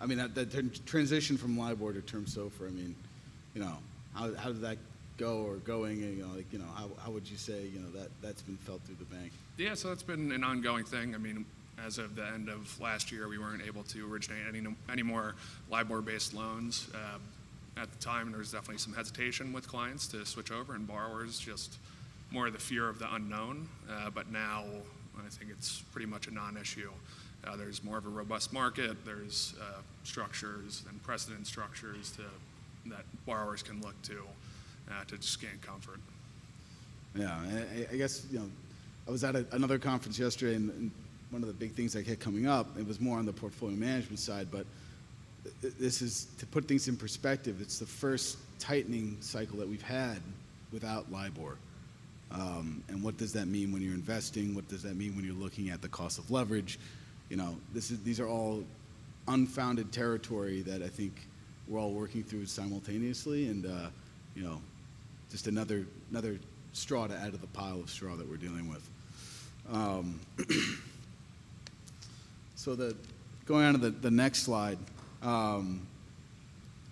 [0.00, 2.68] I mean that, that transition from LIBOR to term SOFR.
[2.68, 2.94] I mean,
[3.54, 3.76] you know,
[4.14, 4.78] how, how did that
[5.18, 6.02] go or going?
[6.02, 8.42] And, you know, like you know, how, how would you say you know that that's
[8.42, 9.32] been felt through the bank?
[9.56, 11.14] Yeah, so that's been an ongoing thing.
[11.14, 11.44] I mean,
[11.84, 15.34] as of the end of last year, we weren't able to originate any, any more
[15.70, 16.88] LIBOR-based loans.
[16.94, 17.20] Um,
[17.76, 21.38] at the time, there was definitely some hesitation with clients to switch over, and borrowers
[21.38, 21.76] just
[22.30, 23.68] more of the fear of the unknown.
[23.90, 24.64] Uh, but now,
[25.18, 26.90] I think it's pretty much a non-issue.
[27.46, 28.96] Uh, there's more of a robust market.
[29.04, 32.22] There's uh, structures and precedent structures to,
[32.90, 34.22] that borrowers can look to
[34.90, 36.00] uh, to just gain comfort.
[37.14, 38.50] Yeah, I, I- guess you know,
[39.08, 40.90] I was at a, another conference yesterday, and, and
[41.30, 43.76] one of the big things that kept coming up, it was more on the portfolio
[43.76, 44.66] management side, but
[45.78, 47.60] this is to put things in perspective.
[47.60, 50.18] It's the first tightening cycle that we've had
[50.72, 51.56] without LIBOR.
[52.32, 54.54] Um, and what does that mean when you're investing?
[54.54, 56.78] What does that mean when you're looking at the cost of leverage?
[57.28, 58.64] You know, this is, these are all
[59.28, 61.26] unfounded territory that I think
[61.68, 63.88] we're all working through simultaneously, and uh,
[64.34, 64.60] you know,
[65.30, 66.38] just another another
[66.72, 68.88] straw to add to the pile of straw that we're dealing with.
[69.72, 70.20] Um,
[72.54, 72.94] so the
[73.46, 74.78] going on to the, the next slide,
[75.22, 75.86] um,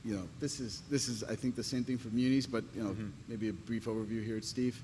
[0.05, 2.83] you know, this is this is I think the same thing for munis, but you
[2.83, 2.97] know,
[3.29, 4.83] maybe a brief overview here, Steve.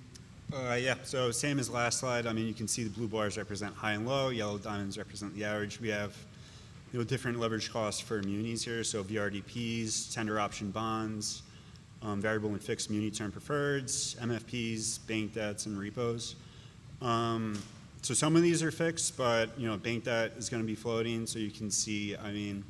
[0.53, 2.27] Uh, yeah, so same as last slide.
[2.27, 5.35] I mean, you can see the blue bars represent high and low, yellow diamonds represent
[5.37, 5.81] the average.
[5.81, 6.17] We have
[6.93, 8.83] you know, different leverage costs for munis here.
[8.83, 11.43] So VRDPs, tender option bonds,
[12.03, 16.35] um, variable and fixed muni term preferreds, MFPs, bank debts, and repos.
[17.01, 17.57] Um,
[18.03, 20.75] so some of these are fixed, but you know, bank debt is going to be
[20.75, 21.27] floating.
[21.27, 22.65] So you can see, I mean,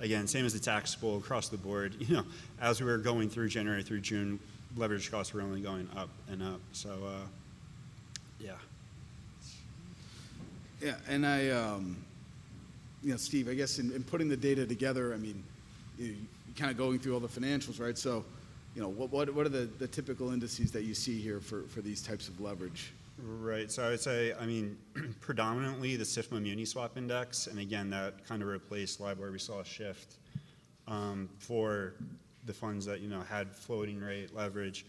[0.00, 1.94] again, same as the taxable across the board.
[2.00, 2.24] You know,
[2.60, 4.40] as we were going through January through June,
[4.76, 6.60] leverage costs were only going up and up.
[6.72, 7.26] So, uh,
[8.38, 8.52] yeah.
[10.80, 11.96] Yeah, and I, um,
[13.02, 15.42] you know, Steve, I guess in, in putting the data together, I mean,
[15.98, 16.16] you,
[16.56, 17.96] kind of going through all the financials, right?
[17.96, 18.24] So,
[18.74, 21.62] you know, what, what, what are the, the typical indices that you see here for,
[21.64, 22.92] for these types of leverage?
[23.22, 23.70] Right.
[23.70, 24.78] So I would say, I mean,
[25.20, 29.30] predominantly the SIFMA Muni Swap Index, and again, that kind of replaced LIBOR.
[29.30, 30.14] We saw a shift
[30.88, 31.94] um, for
[32.50, 34.84] the funds that you know had floating rate leverage.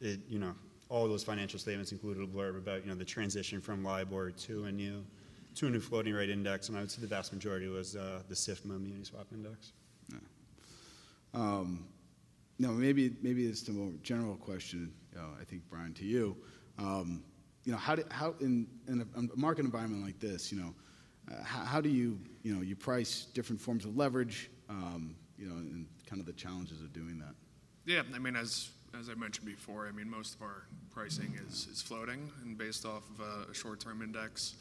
[0.00, 0.54] It, you know,
[0.88, 4.64] all those financial statements included a blurb about you know the transition from LIBOR to
[4.64, 5.04] a new
[5.54, 8.22] to a new floating rate index, and I would say the vast majority was uh,
[8.28, 9.72] the SIFMA Muni Swap Index.
[11.32, 11.84] Um,
[12.58, 14.92] no, maybe maybe it's a more general question.
[15.14, 16.36] Know, I think Brian to you.
[16.78, 17.22] Um,
[17.64, 20.74] you know, how do, how in, in a market environment like this, you know,
[21.30, 24.50] uh, how, how do you you know you price different forms of leverage?
[24.68, 27.34] Um, you know, and kind of the challenges of doing that.
[27.86, 31.66] Yeah, I mean, as as I mentioned before, I mean, most of our pricing is,
[31.70, 34.54] is floating and based off of a, short-term index.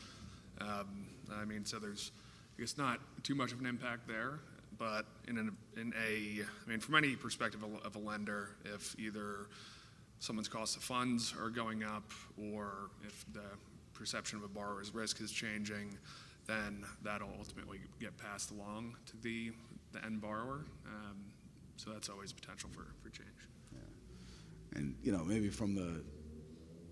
[0.60, 2.12] Um, I mean, so there's,
[2.58, 4.40] I guess, not too much of an impact there.
[4.80, 9.48] But in an, in a, I mean, from any perspective of a lender, if either
[10.20, 12.12] someone's cost of funds are going up
[12.52, 13.42] or if the
[13.94, 15.96] perception of a borrower's risk is changing,
[16.48, 19.52] then that'll ultimately get passed along to the,
[19.94, 20.66] the end borrower.
[20.86, 21.18] Um,
[21.78, 23.30] so that's always potential for, for change.
[24.76, 26.04] and you know maybe from the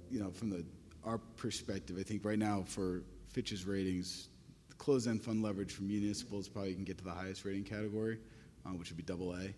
[0.09, 0.65] you know from the
[1.03, 4.27] our perspective i think right now for fitch's ratings
[4.69, 8.19] the closed-end fund leverage for municipals probably can get to the highest rating category
[8.65, 9.53] uh, which would be double a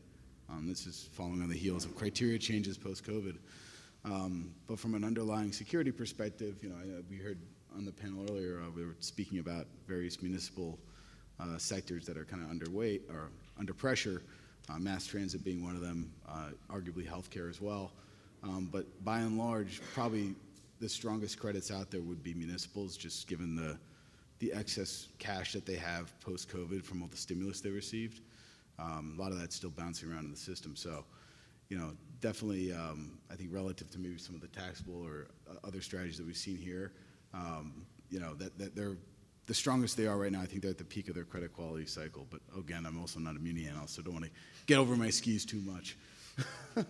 [0.50, 3.38] um, this is following on the heels of criteria changes post-covid
[4.06, 7.40] um, but from an underlying security perspective you know I, we heard
[7.76, 10.80] on the panel earlier uh, we were speaking about various municipal
[11.40, 14.22] uh, sectors that are kind of underweight or under pressure,
[14.70, 17.92] uh, mass transit being one of them, uh, arguably healthcare as well.
[18.44, 20.36] Um, but by and large, probably
[20.80, 23.78] the strongest credits out there would be municipals, just given the
[24.40, 28.20] the excess cash that they have post COVID from all the stimulus they received.
[28.78, 30.76] Um, a lot of that's still bouncing around in the system.
[30.76, 31.06] So,
[31.70, 35.66] you know, definitely, um, I think relative to maybe some of the taxable or uh,
[35.66, 36.92] other strategies that we've seen here,
[37.34, 38.98] um, you know, that, that they're
[39.46, 40.42] the strongest they are right now.
[40.42, 42.28] I think they're at the peak of their credit quality cycle.
[42.30, 44.32] But again, I'm also not a muni analyst, so don't want to
[44.66, 45.98] get over my skis too much.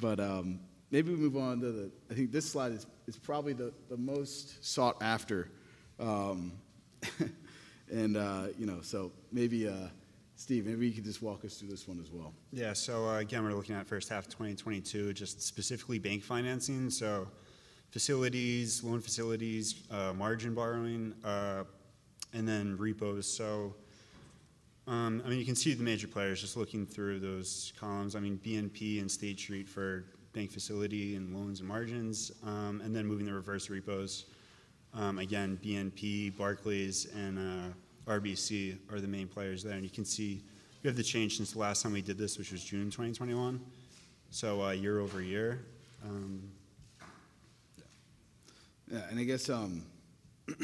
[0.00, 1.90] but um, maybe we move on to the.
[2.10, 5.50] I think this slide is, is probably the, the most sought after.
[5.98, 6.52] Um,
[7.92, 9.88] and, uh, you know, so maybe, uh,
[10.36, 12.32] Steve, maybe you could just walk us through this one as well.
[12.52, 16.90] Yeah, so uh, again, we're looking at first half 2022, just specifically bank financing.
[16.90, 17.28] So
[17.90, 21.64] facilities, loan facilities, uh, margin borrowing, uh,
[22.32, 23.26] and then repos.
[23.26, 23.74] So,
[24.86, 28.14] um, I mean, you can see the major players just looking through those columns.
[28.14, 32.94] I mean, BNP and State Street for bank facility and loans and margins, um, and
[32.94, 34.26] then moving the reverse repos.
[34.94, 39.74] Um, again, BNP, Barclays, and uh, RBC are the main players there.
[39.74, 40.42] And you can see
[40.82, 43.60] we have the change since the last time we did this, which was June 2021.
[44.30, 45.66] So uh, year over year.
[46.04, 46.42] Um,
[48.90, 49.84] Yeah, and I guess um,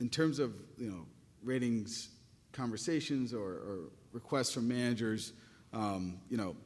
[0.00, 1.06] in terms of you know
[1.42, 2.10] ratings
[2.54, 3.78] conversations or, or
[4.12, 5.32] requests from managers,
[5.72, 6.56] um, you know,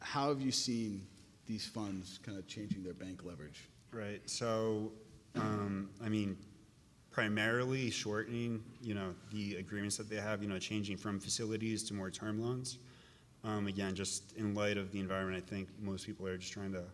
[0.00, 1.06] how have you seen
[1.46, 3.68] these funds kind of changing their bank leverage?
[3.92, 4.20] Right.
[4.26, 4.92] So,
[5.34, 6.36] um, I mean,
[7.10, 11.94] primarily shortening, you know, the agreements that they have, you know, changing from facilities to
[11.94, 12.78] more term loans.
[13.42, 16.72] Um, again, just in light of the environment, I think most people are just trying
[16.72, 16.84] to,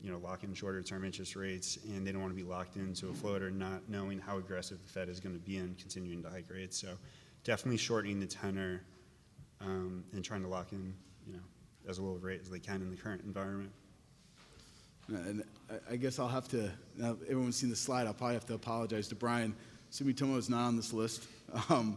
[0.00, 2.76] you know, lock in shorter term interest rates, and they don't want to be locked
[2.76, 6.22] into a floater, not knowing how aggressive the Fed is going to be in continuing
[6.22, 6.78] to hike rates.
[6.78, 6.96] So,
[7.44, 8.82] definitely shortening the tenor
[9.60, 10.94] um, and trying to lock in,
[11.26, 11.42] you know,
[11.88, 13.72] as low of rate as they can in the current environment.
[15.08, 15.42] And
[15.90, 19.08] I- guess I'll have to, now everyone's seen the slide, I'll probably have to apologize
[19.08, 19.54] to Brian.
[19.90, 21.26] Sumitomo is not on this list.
[21.70, 21.96] Um,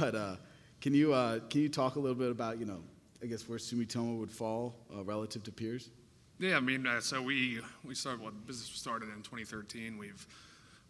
[0.00, 0.34] but uh,
[0.80, 2.80] can, you, uh, can you talk a little bit about, you know,
[3.22, 5.90] I guess where Sumitomo would fall uh, relative to peers?
[6.40, 8.20] Yeah, I mean, uh, so we we started.
[8.20, 9.96] Well, business started in 2013.
[9.96, 10.26] We've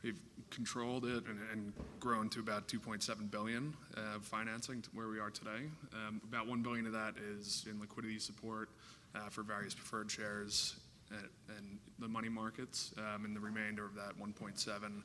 [0.02, 5.18] we've controlled it and, and grown to about 2.7 billion uh, financing to where we
[5.18, 5.68] are today.
[5.92, 8.68] Um, about 1 billion of that is in liquidity support
[9.14, 10.76] uh, for various preferred shares
[11.10, 15.02] and, and the money markets, um, and the remainder of that 1.7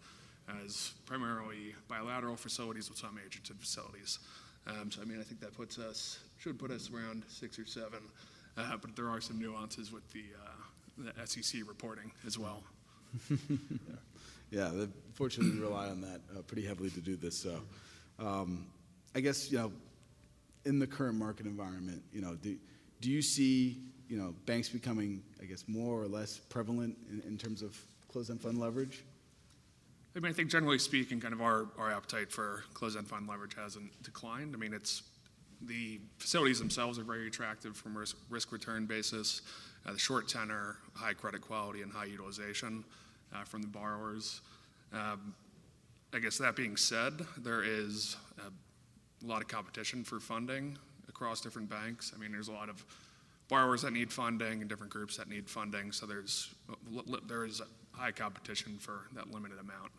[0.65, 4.19] is primarily bilateral facilities with some agented facilities.
[4.67, 7.65] Um, so I mean, I think that puts us should put us around six or
[7.65, 7.99] seven.
[8.60, 12.63] Uh, but there are some nuances with the, uh, the SEC reporting as well.
[14.52, 17.38] Yeah, they fortunately we rely on that uh, pretty heavily to do this.
[17.38, 17.62] So,
[18.17, 18.65] um,
[19.13, 19.72] I guess you know,
[20.65, 22.58] in the current market environment, you know, do
[23.02, 27.38] do you see you know banks becoming, I guess, more or less prevalent in, in
[27.38, 27.78] terms of
[28.12, 29.04] closed-end fund leverage?
[30.15, 33.54] I mean, I think generally speaking, kind of our, our appetite for closed-end fund leverage
[33.56, 34.56] hasn't declined.
[34.56, 35.04] I mean, it's
[35.62, 39.41] the facilities themselves are very attractive from risk, risk return basis.
[39.86, 42.84] Uh, the short tenor, high credit quality, and high utilization
[43.34, 44.41] uh, from the borrowers.
[44.93, 45.34] Um,
[46.13, 48.17] I guess that being said, there is
[49.24, 52.13] a lot of competition for funding across different banks.
[52.15, 52.84] I mean, there's a lot of
[53.48, 55.91] borrowers that need funding and different groups that need funding.
[55.91, 56.54] So there's
[57.28, 59.91] there is high competition for that limited amount.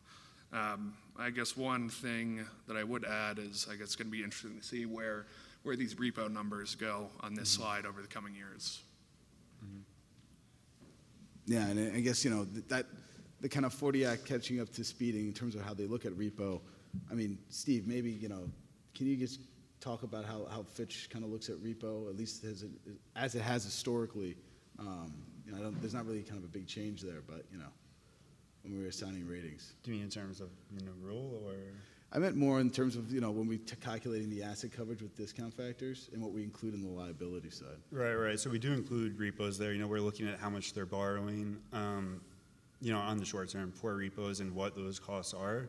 [0.52, 4.16] Um, I guess one thing that I would add is I guess it's going to
[4.16, 5.26] be interesting to see where
[5.62, 8.80] where these repo numbers go on this slide over the coming years.
[11.46, 12.86] Yeah, and I guess you know that
[13.40, 16.06] the kind of 40 Act catching up to speeding in terms of how they look
[16.06, 16.60] at repo.
[17.10, 18.48] I mean, Steve, maybe you know,
[18.94, 19.40] can you just
[19.80, 22.70] talk about how, how Fitch kind of looks at repo, at least as it,
[23.16, 24.36] as it has historically?
[24.78, 25.12] Um,
[25.44, 27.58] you know, I don't, there's not really kind of a big change there, but you
[27.58, 27.72] know,
[28.62, 31.56] when we were assigning ratings, Do you mean in terms of you know rule or?
[32.12, 35.02] I meant more in terms of you know when we t- calculating the asset coverage
[35.02, 37.78] with discount factors and what we include in the liability side.
[37.92, 38.38] Right, right.
[38.38, 39.72] So we do include repos there.
[39.72, 42.20] You know, we're looking at how much they're borrowing, um,
[42.80, 45.68] you know, on the short term for repos and what those costs are.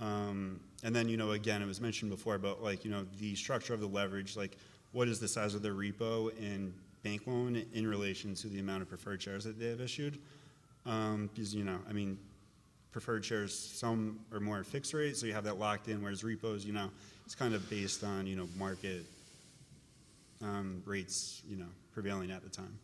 [0.00, 3.34] Um, and then, you know, again, it was mentioned before about like, you know, the
[3.34, 4.56] structure of the leverage, like
[4.92, 8.82] what is the size of the repo and bank loan in relation to the amount
[8.82, 10.18] of preferred shares that they have issued.
[10.86, 12.18] Um, because, you know, I mean,
[12.90, 16.64] preferred shares, some are more fixed rate, so you have that locked in, whereas repos,
[16.64, 16.90] you know,
[17.24, 19.04] it's kind of based on, you know, market
[20.42, 22.78] um, rates, you know, prevailing at the time.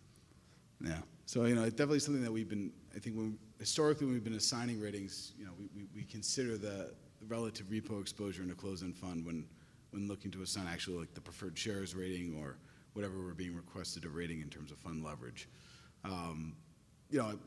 [0.81, 0.99] Yeah.
[1.27, 2.71] So you know, it's definitely something that we've been.
[2.95, 6.59] I think when historically when we've been assigning ratings, you know, we, we, we consider
[6.59, 6.93] the,
[7.29, 9.47] relative repo exposure in a closed-end fund when
[9.93, 12.57] when looking to assign actually like the preferred shares rating or
[12.95, 15.49] whatever we're being requested a rating in terms of fund leverage.
[16.05, 16.57] Um,
[17.11, 17.39] you know,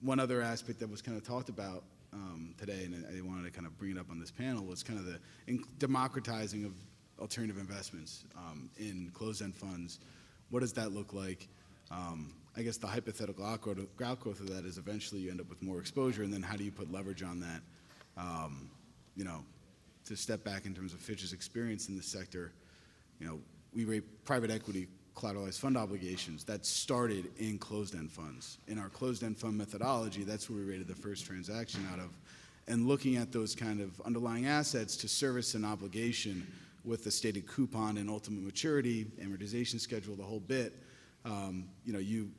[0.00, 3.50] one other aspect that was kind of talked about um, today, and I wanted to
[3.50, 6.72] kind of bring it up on this panel, was kind of the in- democratizing of
[7.20, 10.00] alternative investments um, in closed-end funds.
[10.50, 11.48] What does that look like?
[11.90, 15.62] Um, I guess the hypothetical outgrowth, outgrowth of that is eventually you end up with
[15.62, 17.60] more exposure, and then how do you put leverage on that?
[18.16, 18.70] Um,
[19.16, 19.44] you know,
[20.06, 22.52] to step back in terms of Fitch's experience in the sector,
[23.20, 23.38] you know,
[23.72, 28.58] we rate private equity collateralized fund obligations that started in closed-end funds.
[28.68, 32.10] In our closed-end fund methodology, that's where we rated the first transaction out of.
[32.68, 36.46] And looking at those kind of underlying assets to service an obligation
[36.84, 40.74] with the stated coupon and ultimate maturity, amortization schedule, the whole bit,
[41.24, 42.30] um, you know, you,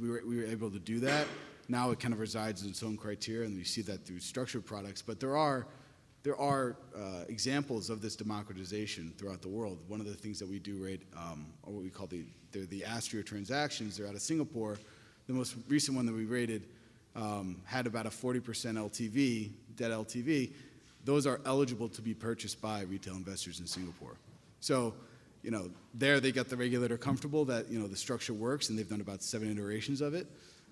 [0.00, 1.26] we were, we were able to do that.
[1.68, 4.66] Now it kind of resides in its own criteria, and we see that through structured
[4.66, 5.00] products.
[5.00, 5.66] But there are
[6.22, 9.78] there are uh, examples of this democratization throughout the world.
[9.88, 12.64] One of the things that we do rate, um, or what we call the, they're
[12.66, 14.78] the Astrea transactions, they're out of Singapore.
[15.26, 16.68] The most recent one that we rated
[17.16, 20.52] um, had about a 40% LTV, debt LTV.
[21.04, 24.16] Those are eligible to be purchased by retail investors in Singapore.
[24.60, 24.94] So,
[25.42, 28.78] you know, there they got the regulator comfortable that, you know, the structure works, and
[28.78, 30.28] they've done about seven iterations of it.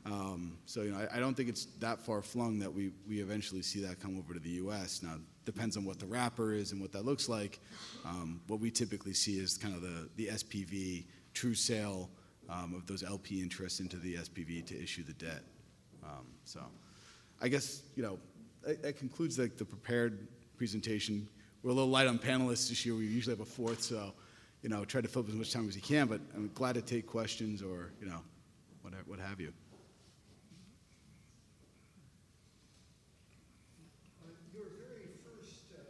[0.07, 3.21] Um, so you know, I, I, don't think it's that far flung that we, we
[3.21, 5.03] eventually see that come over to the U.S.
[5.03, 5.17] Now,
[5.53, 7.59] depends on what the wrapper is and what that looks like.
[8.05, 12.09] Um, what we typically see is kind of the, the SPV true sale
[12.49, 15.43] um, of those LP interests into the SPV to issue the debt.
[16.03, 16.61] Um, so,
[17.41, 18.19] I guess you know
[18.63, 21.29] that, that concludes the, the prepared presentation.
[21.63, 22.95] We're a little light on panelists this year.
[22.95, 24.13] We usually have a fourth, so
[24.63, 26.07] you know, try to fill up as much time as you can.
[26.07, 28.21] But I'm glad to take questions or you know,
[28.83, 29.53] what what have you.
[29.53, 29.61] Mm-hmm.
[34.21, 35.83] showed converters having uh, absolutely the worst uh,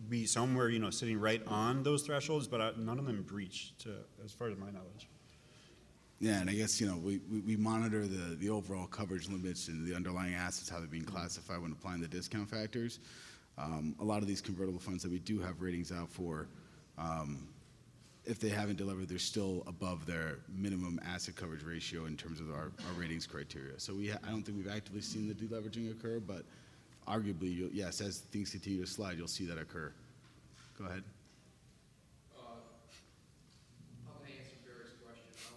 [0.09, 3.22] we some were, you know, sitting right on those thresholds, but uh, none of them
[3.22, 5.09] breached, to, as far as my knowledge.
[6.20, 9.68] Yeah, and I guess, you know, we, we, we, monitor the, the overall coverage limits
[9.68, 12.98] and the underlying assets, how they're being classified when applying the discount factors.
[13.56, 16.46] Um, a lot of these convertible funds that we do have ratings out for,
[16.98, 17.48] um,
[18.26, 22.50] if they haven't delivered, they're still above their minimum asset coverage ratio in terms of
[22.50, 23.80] our, our ratings criteria.
[23.80, 26.44] So we ha- I don't think we've actively seen the deleveraging occur, but
[27.08, 29.90] arguably, yes, as things continue to slide, you'll see that occur.
[30.78, 31.02] Go ahead.
[31.02, 31.02] Yes.
[31.02, 31.56] If
[34.06, 35.56] I may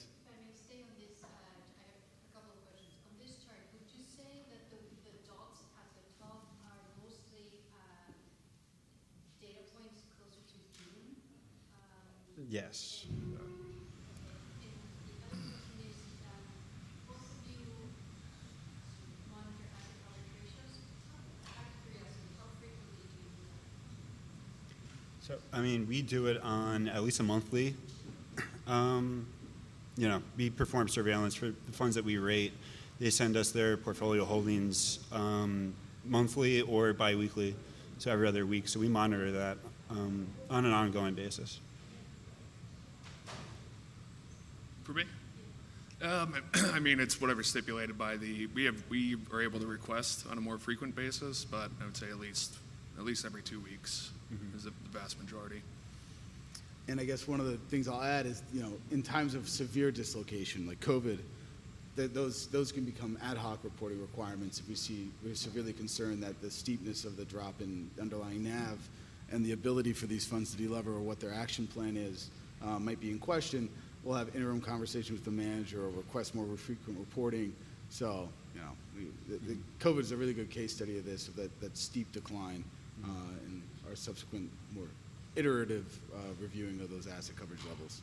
[25.22, 27.76] So, I mean, we do it on at least a monthly.
[28.68, 29.26] Um,
[29.98, 32.54] you know, we perform surveillance for the funds that we rate.
[33.00, 35.74] They send us their portfolio holdings um,
[36.06, 37.56] monthly or biweekly,
[37.98, 38.68] so every other week.
[38.68, 39.58] So we monitor that
[39.90, 41.60] um, on an ongoing basis.
[44.84, 45.04] For me?
[46.02, 46.36] Um,
[46.74, 48.48] I mean, it's whatever stipulated by the.
[48.48, 51.98] We have we are able to request on a more frequent basis, but I would
[51.98, 52.56] say at least
[52.98, 54.58] at least every two weeks mm-hmm.
[54.58, 55.62] is the vast majority.
[56.88, 59.50] And I guess one of the things I'll add is, you know, in times of
[59.50, 61.20] severe dislocation like COVID,
[61.98, 66.22] that those those can become ad hoc reporting requirements if we see we're severely concerned
[66.22, 68.78] that the steepness of the drop in underlying NAV
[69.32, 72.30] and the ability for these funds to delever or what their action plan is
[72.64, 73.70] uh, might be in question.
[74.04, 77.54] We'll have interim conversations with the manager or request more frequent reporting.
[77.90, 81.28] So, you know, we, the, the COVID is a really good case study of this,
[81.28, 82.64] of that, that steep decline
[83.04, 83.10] uh,
[83.46, 84.86] and our subsequent more
[85.36, 88.02] iterative uh, reviewing of those asset coverage levels.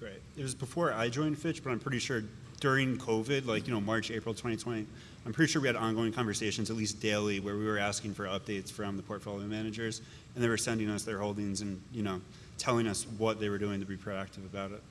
[0.00, 0.20] Right.
[0.36, 2.24] It was before I joined Fitch, but I'm pretty sure
[2.60, 4.86] during COVID, like you know March, April 2020,
[5.26, 8.24] I'm pretty sure we had ongoing conversations, at least daily, where we were asking for
[8.24, 10.02] updates from the portfolio managers,
[10.34, 12.20] and they were sending us their holdings and you know
[12.58, 14.82] telling us what they were doing to be proactive about it.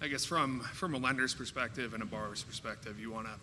[0.00, 3.34] I guess from from a lender's perspective and a borrower's perspective, you want to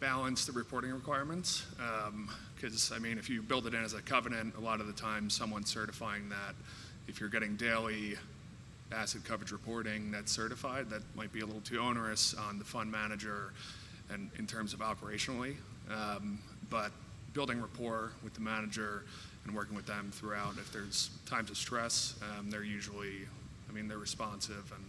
[0.00, 1.64] balance the reporting requirements.
[2.56, 4.86] Because, um, I mean, if you build it in as a covenant, a lot of
[4.86, 6.54] the time someone's certifying that
[7.06, 8.16] if you're getting daily
[8.92, 12.90] asset coverage reporting that's certified, that might be a little too onerous on the fund
[12.90, 13.52] manager
[14.12, 15.54] and in terms of operationally.
[15.90, 16.38] Um,
[16.70, 16.90] but
[17.32, 19.04] building rapport with the manager
[19.44, 20.54] and working with them throughout.
[20.58, 23.26] If there's times of stress, um, they're usually,
[23.68, 24.84] I mean, they're responsive and,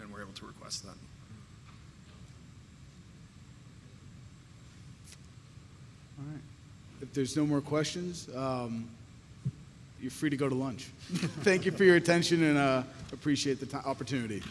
[0.00, 0.96] and we're able to request that.
[7.00, 8.88] If there's no more questions, um,
[10.00, 10.84] you're free to go to lunch.
[11.42, 14.42] Thank you for your attention and uh, appreciate the ti opportunity.